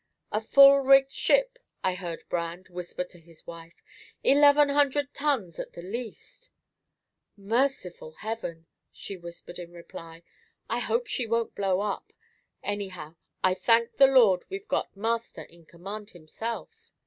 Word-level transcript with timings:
"A 0.31 0.41
full 0.41 0.79
rigged 0.79 1.11
ship," 1.13 1.59
I 1.83 1.93
heard 1.93 2.23
Brand 2.27 2.69
whisper 2.69 3.03
to 3.03 3.19
his 3.19 3.45
wife. 3.45 3.83
"Eleven 4.23 4.69
hundred 4.69 5.13
tons 5.13 5.59
at 5.59 5.73
the 5.73 5.83
least." 5.83 6.49
"Merciful 7.37 8.13
heaven," 8.13 8.65
she 8.91 9.15
whispered 9.15 9.59
in 9.59 9.71
reply. 9.71 10.23
"I 10.67 10.79
hope 10.79 11.05
she 11.05 11.27
won't 11.27 11.53
blow 11.53 11.81
up. 11.81 12.13
Anyhow, 12.63 13.13
I 13.43 13.53
thank 13.53 13.97
the 13.97 14.07
Lord 14.07 14.43
we've 14.49 14.67
got 14.67 14.97
Master 14.97 15.43
in 15.43 15.67
command 15.67 16.09
himself." 16.09 16.89